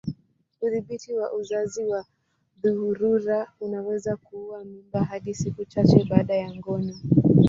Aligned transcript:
Udhibiti 0.65 1.09
wa 1.17 1.27
uzazi 1.33 1.83
wa 1.83 2.01
dharura 2.63 3.47
unaweza 3.59 4.15
kuua 4.17 4.63
mimba 4.65 5.03
hadi 5.03 5.33
siku 5.33 5.65
chache 5.65 6.05
baada 6.09 6.35
ya 6.35 6.55
ngono. 6.55 6.93